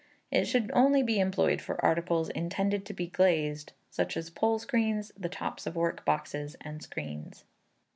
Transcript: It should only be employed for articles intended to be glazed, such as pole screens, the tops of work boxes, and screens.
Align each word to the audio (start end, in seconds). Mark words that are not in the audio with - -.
It 0.31 0.45
should 0.45 0.71
only 0.73 1.03
be 1.03 1.19
employed 1.19 1.61
for 1.61 1.79
articles 1.85 2.29
intended 2.29 2.87
to 2.87 2.93
be 2.95 3.05
glazed, 3.05 3.73
such 3.91 4.17
as 4.17 4.31
pole 4.31 4.57
screens, 4.57 5.11
the 5.15 5.29
tops 5.29 5.67
of 5.67 5.75
work 5.75 6.03
boxes, 6.05 6.55
and 6.61 6.81
screens. 6.81 7.43